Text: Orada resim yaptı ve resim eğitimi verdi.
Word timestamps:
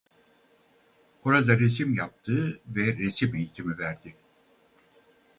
Orada 1.25 1.59
resim 1.59 1.93
yaptı 1.95 2.59
ve 2.67 2.97
resim 2.97 3.35
eğitimi 3.35 3.77
verdi. 3.77 4.15